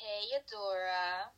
Hey, 0.00 0.32
Adora. 0.38 1.30